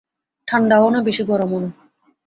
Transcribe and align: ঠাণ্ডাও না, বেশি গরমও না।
ঠাণ্ডাও 0.47 0.87
না, 0.89 0.99
বেশি 1.01 1.23
গরমও 1.23 1.59
না। 1.59 1.69